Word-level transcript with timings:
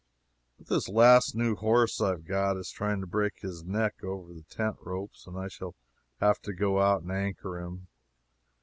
But 0.57 0.65
this 0.65 0.89
last 0.89 1.35
new 1.35 1.55
horse 1.55 2.01
I 2.01 2.09
have 2.09 2.25
got 2.25 2.57
is 2.57 2.71
trying 2.71 3.01
to 3.01 3.05
break 3.05 3.41
his 3.41 3.63
neck 3.63 4.03
over 4.03 4.33
the 4.33 4.41
tent 4.41 4.77
ropes, 4.81 5.27
and 5.27 5.37
I 5.37 5.47
shall 5.47 5.75
have 6.19 6.41
to 6.41 6.53
go 6.53 6.79
out 6.81 7.03
and 7.03 7.11
anchor 7.11 7.59
him. 7.59 7.85